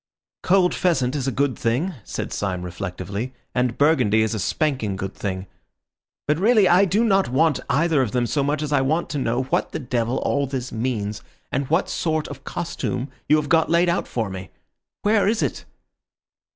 "Cold 0.41 0.73
pheasant 0.73 1.15
is 1.15 1.27
a 1.27 1.31
good 1.31 1.55
thing," 1.55 1.93
said 2.03 2.33
Syme 2.33 2.63
reflectively, 2.63 3.35
"and 3.53 3.77
Burgundy 3.77 4.23
is 4.23 4.33
a 4.33 4.39
spanking 4.39 4.95
good 4.95 5.13
thing. 5.13 5.45
But 6.27 6.39
really 6.39 6.67
I 6.67 6.85
do 6.85 7.03
not 7.03 7.29
want 7.29 7.59
either 7.69 8.01
of 8.01 8.09
them 8.11 8.25
so 8.25 8.41
much 8.41 8.63
as 8.63 8.73
I 8.73 8.81
want 8.81 9.11
to 9.11 9.19
know 9.19 9.43
what 9.43 9.73
the 9.73 9.79
devil 9.79 10.17
all 10.25 10.47
this 10.47 10.71
means, 10.71 11.21
and 11.51 11.69
what 11.69 11.87
sort 11.87 12.27
of 12.29 12.43
costume 12.43 13.11
you 13.29 13.35
have 13.35 13.47
got 13.47 13.69
laid 13.69 13.89
out 13.89 14.07
for 14.07 14.31
me. 14.31 14.49
Where 15.03 15.27
is 15.27 15.43
it?" 15.43 15.65